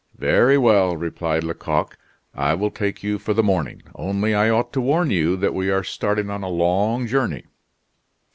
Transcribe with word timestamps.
"Very 0.17 0.57
well," 0.57 0.97
replied 0.97 1.43
Lecoq, 1.43 1.95
"I 2.33 2.55
will 2.55 2.71
take 2.71 3.03
you 3.03 3.19
for 3.19 3.35
the 3.35 3.43
morning, 3.43 3.83
only 3.93 4.33
I 4.33 4.49
ought 4.49 4.73
to 4.73 4.81
warn 4.81 5.11
you 5.11 5.37
that 5.37 5.53
we 5.53 5.69
are 5.69 5.83
starting 5.83 6.31
on 6.31 6.41
a 6.41 6.49
long 6.49 7.05
journey." 7.05 7.43